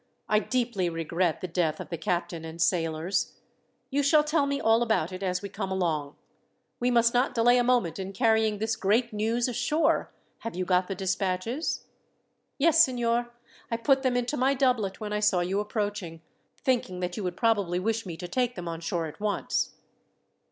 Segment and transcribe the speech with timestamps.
[0.27, 3.35] "I deeply regret the death of the captain and sailors.
[3.91, 6.15] You shall tell me all about it as we come along.
[6.79, 10.09] We must not delay a moment in carrying this great news ashore.
[10.39, 11.83] Have you got the despatches?"
[12.57, 13.29] "Yes, signor.
[13.69, 16.23] I put them into my doublet when I saw you approaching,
[16.63, 19.73] thinking that you would probably wish me to take them on shore at once."